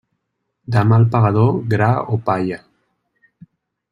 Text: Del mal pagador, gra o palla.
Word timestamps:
Del 0.75 0.87
mal 0.91 1.05
pagador, 1.15 1.51
gra 1.75 1.91
o 2.17 2.21
palla. 2.31 2.61